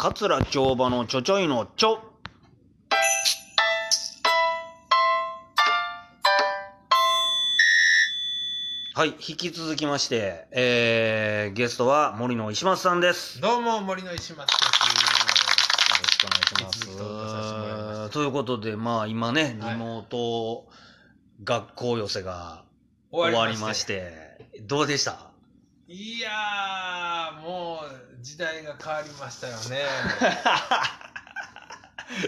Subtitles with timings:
[0.00, 1.98] 桂帳場のちょちょいのちょ。
[8.94, 13.40] はい、引き続きまして、えー、ゲストは森野石松さんです。
[13.40, 14.62] よどうも森の石松です。
[16.00, 18.10] ろしくお願いします。
[18.12, 20.68] ということで、まあ今ね、リはいモート
[21.42, 22.62] 学校寄せが
[23.10, 24.12] 終わりまして、
[24.60, 25.27] どうでした？
[25.90, 29.86] いやーもう時代が変わりましたよね。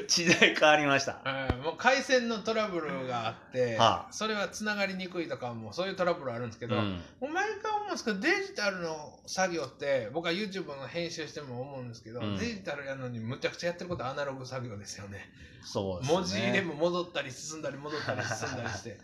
[0.09, 1.18] 時代変わりました。
[1.52, 7.32] うんもう回線のトラブルがあって、はあそれはつながりにくいとかもそういうトラブルあるんですけど、うん毎
[7.62, 15.30] 回思うんですけどデジタルの作業って僕は YouTube の編集しても思うんですけど、うんデジタルやるのにむちゃくちゃやってることはアナログ作業ですよね。
[15.62, 16.16] そうですね。
[16.16, 18.98] 文字入れも戻ったり進んだり戻ったり進んだりして。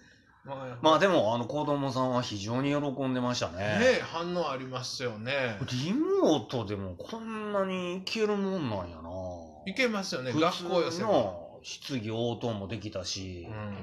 [0.46, 3.59] まあまあでも、あの子供さんは非常に喜んでましたね。
[3.59, 5.59] ね反応ありますよね。
[5.84, 9.11] リモートでもこんなにいけるもんなんやな。
[9.66, 11.03] いけますよね、普学校寄せ。
[11.03, 13.77] の質疑応答もできたし、うん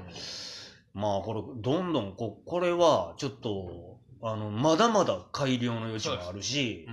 [0.94, 6.88] まあこれ、どんどんこ、これはちょっと、あの、まだまだ改良の余地があるし、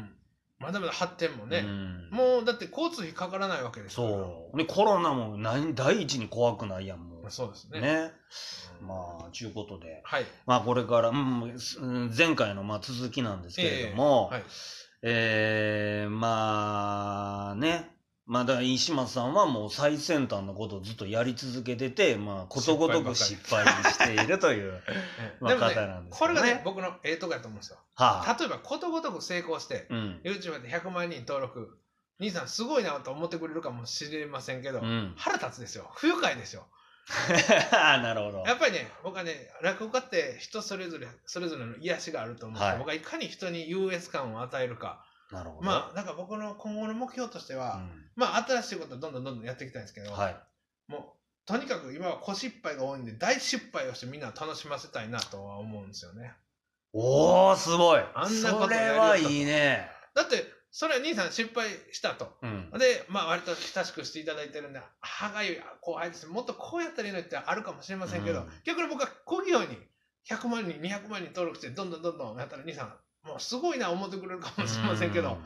[0.59, 4.57] まだまだ発展もね、うんもうだって交通費かからないわけですからそう。
[4.57, 7.10] で、コロナも何第一に怖くないやん。
[7.31, 7.81] そうですね。
[7.81, 8.11] ね。
[8.81, 8.87] うん。
[8.87, 10.01] まあ、ちゅうことで。
[10.03, 10.25] はい。
[10.45, 14.43] まあこれから、うん、うん前回のまあ続きなんですけれども、はい。
[15.03, 17.89] えー、まあね、
[18.27, 24.81] まあだから石松さんはもう最先端のことをずっとやり続けてて、まあことごとく失敗しているという、
[25.39, 27.77] まあでもね方なんですこれけどねがね僕のええとこやと思うんですよ。
[27.95, 30.21] はあ、例えばことごとく成功してうん。
[30.23, 31.77] YouTube で100万人登録
[32.19, 35.13] 兄さんすごいなと思ってくれるかもしれませんけど、うん。
[35.17, 35.89] 腹立つですよ。
[35.95, 36.67] 不愉快ですよ
[37.71, 38.43] なるほど。
[38.45, 45.61] やっぱりね僕はね落語家って人それぞれそれぞれの癒しがあると思うはい僕はいかに人に優越感を与えるかなるほど。
[45.63, 47.81] まあなんか僕の今後の目標としては、
[48.15, 50.35] うまあ新しいことをどんどんどんどんやっていきたいんですけど、ん、はい。
[50.87, 56.33] もうとにかく今は小失敗が多いんで大失敗をしてみんなを楽しませたいなとは思うんですよね
[56.93, 58.01] おー、すごい。
[58.13, 59.89] あんなことそやりよったれはいいね。
[60.13, 62.37] だってそれは兄さん失敗したと。
[62.41, 62.71] うん。
[62.79, 66.27] でまあ割と親しくしていただいてるんで歯がゆい後輩です。
[66.27, 68.47] もっとこうやったらいいのにってあるかもしれませんけど、うん。
[68.63, 69.77] 逆に僕は小器用に
[70.27, 75.37] 100万人200万人登録してどんどんどんどんやったら兄さんもうすごいな思ってくれるかもしれませんけど、うん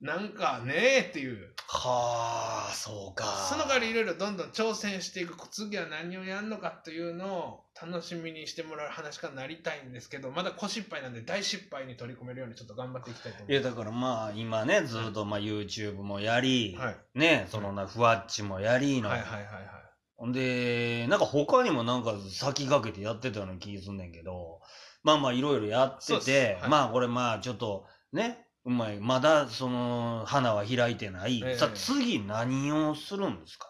[0.00, 3.24] なんかねえっていうはあ、そうか。
[3.48, 16.82] その代わりいろいろどんどん挑戦していく次は何をやるのかというのを楽しみにしてもらう話からなりたいんですけどまだ小失敗なんで大失敗に取り組めるようにちょっと頑張っていきたいと思いや、いまだからまあ、今ね、ずっとまあ YouTube もやり、す。
[16.82, 19.10] はい、ね、そのな、ふわっちもやりの。
[19.10, 19.70] はいはいはいはい
[20.16, 24.60] ほんで、なんか他にもなんか先駆けてやってたような気すんねんけど、
[25.02, 31.42] まあまあいろいろやってて、はいまあこれまあちょっとね、うまい、まだその花は開いてない。
[31.44, 33.66] ええさあ次何をするんですか？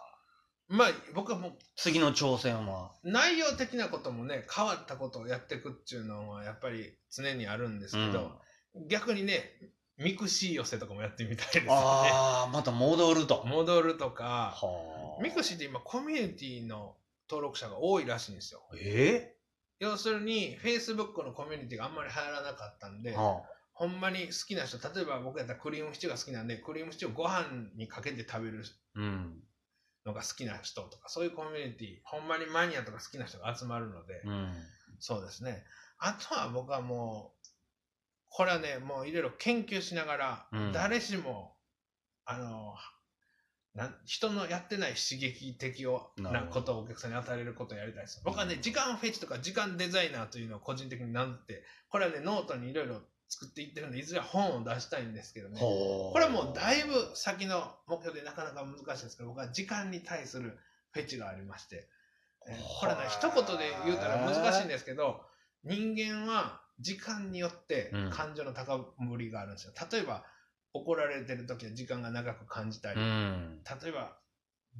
[0.68, 2.92] まあ僕はもう次の挑戦は。
[3.02, 8.32] 内容的なこともね変わったことをやっていくっていうのはやっぱり常にあるんですけど、
[8.88, 9.52] 逆にね
[9.96, 11.70] ミクシー寄せとかもやってみたいですよね。
[11.70, 13.44] ああ、また戻ると。
[13.46, 15.22] 戻るとかはあ。
[15.22, 16.96] ミクシーって今コミュニティの
[17.28, 18.62] 登録者が多いらしいんですよ。
[18.80, 19.34] え？
[19.78, 23.42] 要するに Facebook のコミュニティがあんまり流行らなかったんで、えは
[23.80, 27.46] ほんまに好きな人例えば僕やったらクリームシチューが好きなんでクリームシチューをご飯
[27.76, 28.62] にかけて食べる
[28.94, 29.00] あ。
[29.00, 29.42] うん。
[30.04, 34.52] のが好きな人とかそういうコミュニティほんまにマニアとか好きな人が集まるので、うん。
[34.98, 35.64] そうですね
[35.98, 37.48] あとは僕はもう
[38.28, 41.56] これはねもういろいろ研究しながら、うん誰しも
[42.26, 42.74] あの
[43.74, 55.60] なん人のやってない刺激的をなことをお客さんに与えれることをやりたいです僕はね時間フェチとか時間デザイナーというのを個人的に名乗ってこれはねノートにいろいろ作っていってるんでいずれ本を出したいんですけどね。
[55.60, 59.16] これはもうだいぶ先の目標でなかなか難しいです。
[59.16, 60.58] けど僕は時間に対する
[60.90, 61.86] フェチがありまして、
[62.48, 65.20] えーこれね一言で言うたら難しいんですけど
[65.62, 68.10] 人間は時間によってうん。
[68.10, 70.24] 感情の高ぶりがあるんですよ、例えば
[70.72, 73.60] 怒られてる時は時間が長く感じたり、うん。
[73.82, 74.16] 例えば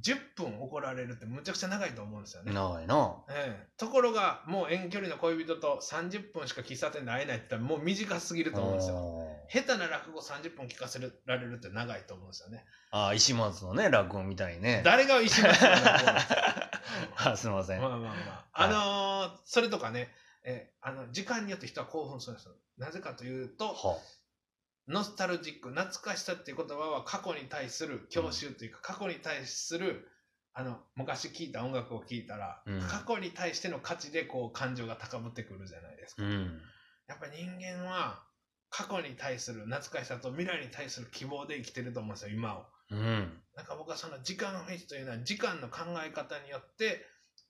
[0.01, 3.15] 10分怒られるってむちゃくちゃ長いと思うんですよね、長いな。
[3.29, 12.63] ええところがもう遠距離の恋人と30分しか喫茶店で会えないって言ったらもう短すぎると思うんですよ下手な落語30分聞かせられるって長いと思うんですよね。
[12.91, 14.81] ああ、石松のね、落語みたいにね。
[14.85, 17.81] 誰が石松の落語 すかあすみません。
[17.81, 18.13] まあまあま
[18.53, 18.63] あ。
[18.63, 20.09] あのーそれとかね、
[20.43, 22.53] えあの時間によって人は興奮するんですよ。
[22.77, 23.99] なぜかというと、は
[24.87, 30.07] ノスタルジック、懐かしさっていう言葉は過去に対する郷愁というか、過去に対する
[30.53, 36.23] あの昔聴いた音楽を聴いたら、うん過去に対しての価値でこう感情が高ぶってくるじゃないですか。
[36.23, 36.61] うん。
[37.07, 38.23] やっぱり人間は
[38.69, 42.65] 過去に対する懐かしさと未来に対する希望で生きてると思うんですよ、今を。
[42.89, 43.41] うん。
[43.55, 47.05] なんか僕はその時間フェチというのは時間の考え方によって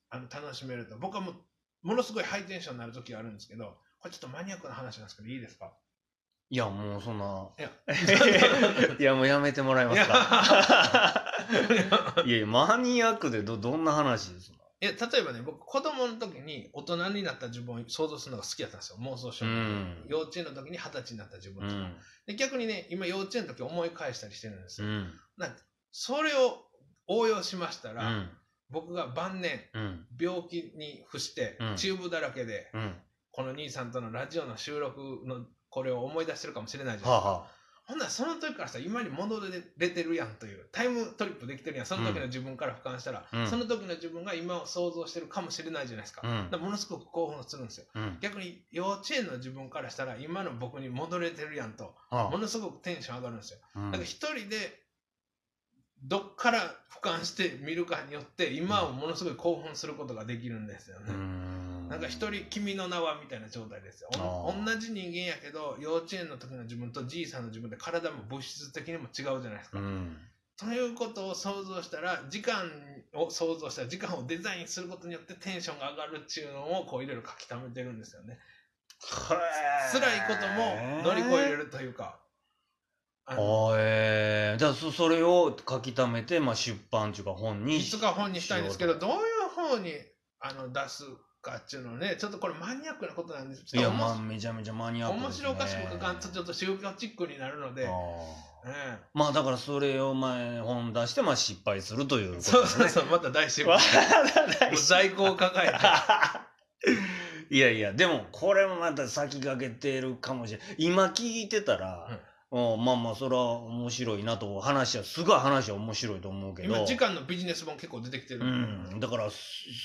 [0.10, 1.36] あの楽しめると僕はもう
[1.84, 5.74] ものすごいハイテンションになる時があるんですけどこれちょっとマニアックな話なんですけどいいですか？
[6.52, 7.48] いや、もうそんな。
[7.58, 7.72] いや
[9.00, 11.34] いや、もうやめてもらえますか。
[12.26, 20.06] いやいや、マニアックでど、どんな話ですかいや例えばね僕子供の時に大人になった自分を想像するのが好きだったんですよ妄想しうん。
[20.10, 21.98] 幼稚園の時に二十歳になった自分とか、うん。
[22.26, 25.14] で逆にね今幼稚園の時思い返したりしてるんですよ、うん。
[25.38, 25.56] な
[25.92, 26.66] それを
[27.06, 28.30] 応用しましたら、うん。
[28.72, 30.08] 僕が晩年うん。
[30.20, 32.96] 病気に伏して、うんチューブだらけでうん。
[33.32, 37.48] この兄さんとのラジオの収録のこれを思い出してるかもしれないじゃですか、は
[37.92, 39.42] ほんならその時からさ今に戻
[39.78, 41.86] れてるやんというタイムトリップできてるやん。
[41.86, 43.48] その時の自分から俯瞰したら、うん。
[43.48, 46.48] その時の自分が今を想像してるかもしれないじゃないですか,、あ。
[46.56, 46.62] うん。
[46.62, 47.88] ものすごく興奮するんですよ。
[47.96, 48.18] うん。
[48.22, 53.60] 逆に幼稚園の自分からしたら今の僕に戻れてるやんとはものすごくテンション上がるんですよ。
[53.76, 54.81] だから一人で
[56.04, 56.60] どっから
[56.90, 61.88] 俯瞰して見るかによって今をものすごい興奮することができるんですよね、うん。
[61.90, 64.10] なんか一人「君の名は」みたいな状態ですよ。
[64.14, 70.18] 同じ人間やけど幼稚園の時の自分とじいさんの自分で体も物質的にも違うじゃないですか、うん。
[70.58, 72.72] ということを想像したら時間
[73.14, 78.40] を想像したら時間をデザインすることによってテンションが上がるっていうのをこういろいろ書き溜めてるんですよね。
[79.00, 79.38] 辛
[80.16, 82.21] いことも乗り越えれるというか
[83.32, 89.18] あのあえー、じゃあそそれを書き溜めて、まあ、出版っていうか本にいつか本にしたいんですけどどういう
[89.56, 89.94] 方に
[90.42, 91.06] あの出す
[91.42, 93.62] かっていうのをねちょっとこれマニアックなことなんです。
[93.62, 97.94] うといやまあめちゃめちゃマニアックね、面白おかしく書かんとちょっと宗教チックになるので、あー。
[98.64, 102.90] えまあだからそれを前本出してまあ失敗するというえことそうですね。
[102.90, 104.76] そうそうまた大失わ敗。
[104.78, 105.76] 在庫を抱えて。
[107.50, 112.20] いやいやでもこれもまた先駆けてるかもしれない今聞いてたら、うん
[112.52, 116.76] まあまあそれは面白いなと話はすごい話は面白いと思うけど。
[116.76, 118.42] 今時間のビジネス本結構出てきてる。
[118.42, 118.96] うん。
[118.98, 119.30] ん、だから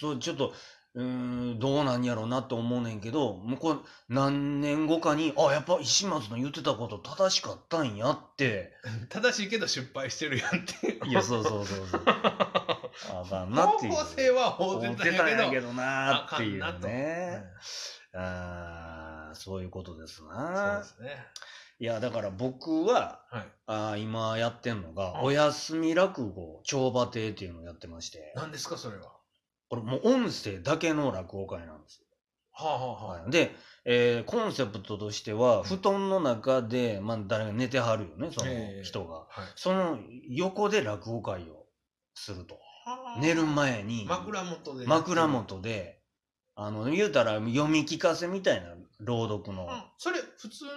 [0.01, 0.53] そうちょっと
[0.95, 1.05] うー
[1.55, 3.79] んどうなんやろうなと思うねんけどもうこれ
[4.09, 8.73] 何年後かにあやっぱ石松の言ってたこと正しかったんやって。
[9.11, 12.03] 正しいけど失敗してるやんっていやそうそうそうそう。
[12.09, 13.93] あかんなっていう。
[13.93, 15.05] 方向性は法然だ
[15.51, 17.45] けどなっていうね。
[18.13, 21.27] うんあーそういうことですそうなですね
[21.79, 23.47] いやだから僕ははい。
[23.67, 28.33] あー今やってんのがあお休み落語帳場亭っていうのをやってまして。
[28.37, 29.13] 何ですかそれは？
[29.69, 32.07] これもう音声だけの落語会なんですよ。
[32.53, 33.23] はあはあはあ。
[33.23, 33.51] はい、で、
[33.85, 38.83] えーコンセプトとしては布団の中で、まあ、誰が寝てはるよねそのええ。
[38.83, 39.27] 人が、はい。
[39.57, 39.99] その
[40.31, 41.67] 横で落語会を
[42.15, 42.55] すると。
[42.87, 43.21] はあ。
[43.21, 44.87] 寝る前に枕元で。
[44.87, 46.01] 枕元で
[46.55, 48.69] あの言うたら読み聞かせみたいな
[49.01, 49.69] 朗読の、うん。
[49.99, 50.71] それ普通の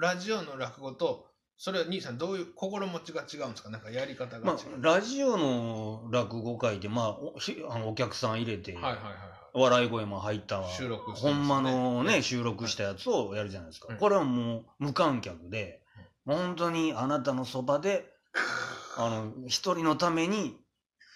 [0.00, 1.26] ラジオの落語と
[1.58, 3.68] それは兄さんどういう心持ちが違うんですか？
[3.70, 9.14] なんかやり方がまあラジオの落語会で、まあ、おひあのお客さん入れて、はいはいはいはい。
[9.52, 11.18] 笑い声も入った収録ね。
[11.18, 13.98] ほんまのね収録したやつをやるじゃないですか、うん。
[13.98, 15.82] これはもう無観客で、
[16.24, 18.06] 本当にあなたのそばで
[18.96, 20.56] あの一人のために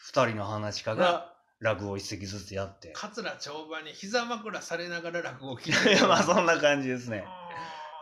[0.03, 2.93] 二人の話家が落語一席ずつやって。
[2.95, 7.25] 桂町場に膝枕されながら落語を聞 いいてやまあそんな感じですね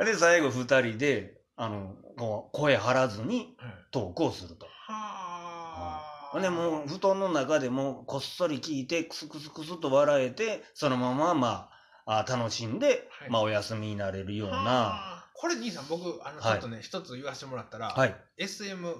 [0.01, 3.73] で最後二人であのこう声張らずにはい。
[3.91, 4.67] トークをすると。
[4.67, 6.41] はあ。
[6.41, 11.69] でもう布団の中でもこっそり聞いてクスクスクスと笑えてそのままま
[12.07, 13.31] ああ楽しんで、はい。
[13.31, 14.57] まあお休みになれるような。
[14.57, 14.63] は
[15.19, 15.29] あ。
[15.35, 16.55] これ兄さん僕あのちはい。
[16.57, 18.95] ょっとね一、つ言わせてもらったら、はい、SMR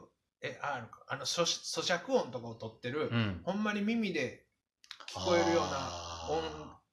[1.09, 4.45] あの咀咀嚼音とかを取ってる、うん、ほんまに耳で
[5.15, 6.43] 聞こえるようなあ音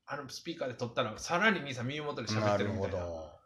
[0.06, 3.00] あのスピーカーで撮ったらさらに兄さん耳元で喋ってるみたいな。
[3.00, 3.39] ど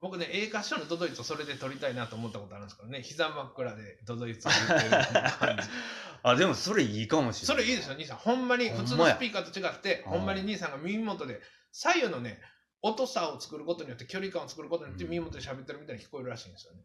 [0.00, 3.02] 僕ね映画賞のドドイツをそれで撮りたいなと思ったことあるんですけどね。
[3.02, 4.90] 膝枕でドドイツを言ってる
[5.38, 5.62] 感じ。
[6.22, 7.64] あでもそれいいかもしれない。
[7.64, 8.16] それいいですよ兄さん。
[8.18, 10.10] ほんまに普通のスピーカーと違ってうん。
[10.12, 11.40] ほんまに兄さんが耳元で
[11.72, 12.40] 左右のね
[12.82, 15.10] 音差を作ることによって距離感を作ることによってうん。
[15.10, 16.82] 耳元で喋ってるみたいに聞こえるらしいんですよね、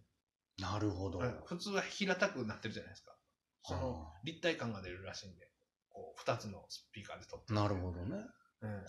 [0.60, 1.36] なるほど、はい。
[1.46, 3.16] 普通は平たくなってるじゃないですか。
[3.64, 5.52] その立体感が出るらしいんで
[5.90, 7.54] こう2つのスピーカーで撮って。
[7.54, 8.18] なるほどね。
[8.62, 8.76] うん。
[8.76, 8.88] はあ。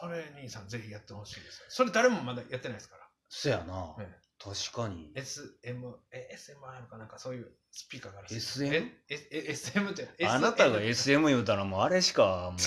[0.00, 1.66] それ兄さんぜひやってほしいですよ。
[1.68, 4.06] それ誰もまだやってないですからそやな、うん
[4.42, 5.12] 確かに。
[5.14, 8.90] SM、え、SMR かなんかそういうスピーカーがあるんです SM？
[9.08, 12.60] え、え、え SM って、あなたが SM 言うたらもうあれしかもう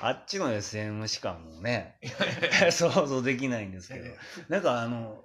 [0.00, 1.98] あっちの SM しかもうね。
[2.72, 4.06] 想像できないんですけど。
[4.06, 4.16] え
[4.48, 5.22] なんかあの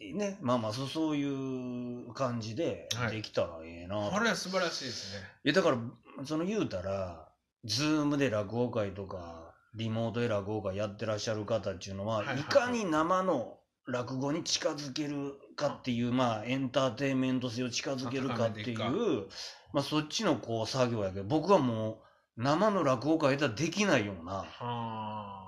[0.00, 3.16] えーねまあまあそうそういう感じではい。
[3.16, 5.22] できたらええな、これは素晴らしいですね。
[5.44, 5.76] いやだから
[6.24, 7.28] その言うたら
[7.64, 13.57] Zoom で落語会とかリモートで落語会やってらっしゃる方っていうのは、はいはいはいいかに生の
[13.88, 19.26] 落語に近づけるかっていう、まあ、エンターテインメント性を近づけるかっていう、
[19.72, 22.02] まあ、そっちのこう作業やけど、僕はも
[22.36, 25.38] う、生の落語会ではできないような、はあ。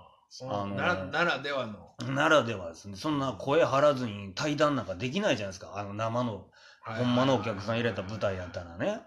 [0.41, 2.15] のーならならではの。
[2.15, 6.47] ならではですね、そんな声張らずに対談なんかできないじゃないですか、あの生の、
[6.83, 9.03] ほんまのお客さん入れた舞台やったらね。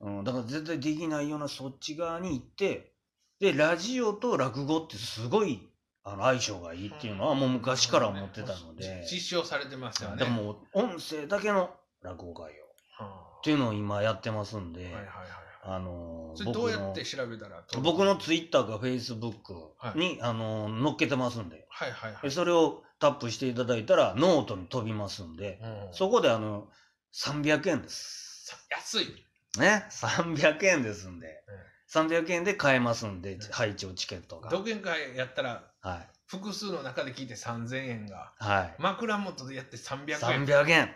[0.00, 2.92] うん、だから絶対できないようなそっち側に行って、
[3.38, 5.68] で、ラジオと落語ってすごい
[6.04, 10.16] あの相性がいいっていうのはもう昔から思ってたので、実証されてますよね。
[10.16, 11.70] だからもう音声だけの
[12.02, 13.04] 落語会を。
[13.04, 14.94] はっていうのを今やってますんで、
[15.64, 17.62] あのそれどうやって調べたら？
[17.82, 22.22] 僕のツイッターかフェイスブックはに、あの載っけてますんで、はいはいはい。
[22.22, 25.94] でそれをタップしていただいたらノートに飛びますんで、うん。
[25.94, 26.68] そこであの
[27.14, 28.46] 300円です。
[28.46, 29.06] さ安い。
[29.58, 31.26] ね、300円ですんで、
[31.92, 34.50] 300円で買えますんで、ん配置チケットが。
[34.50, 36.08] 独演会やったらはい。
[36.26, 38.74] 複数の中で聞いて3000円がはい。
[38.78, 40.46] 枕元でやって300円。
[40.46, 40.94] 300円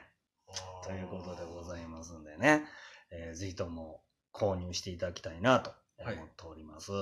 [0.85, 2.65] ということでございますんでね、
[3.11, 4.01] えーぜひとも
[4.33, 6.93] 購入していただきたいなと思はいっております。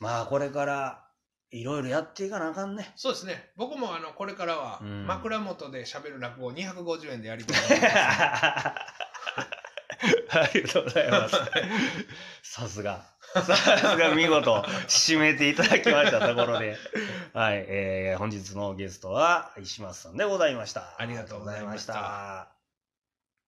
[0.00, 1.06] まあ、これから
[1.50, 2.92] いろいろやっていかなあかんね。
[2.96, 3.50] そうですね。
[3.56, 7.94] 僕もあのこれからはうん枕元で喋る落語を250円でやりたいと思います。
[10.42, 11.36] ありがとうございます。
[12.42, 13.04] さすが。
[13.34, 16.76] さすが見事締めていただきましたところで、
[17.34, 20.94] はい、えー本日のゲストは石松さんでございました。
[20.98, 22.55] ありがとうございましたありがとうございました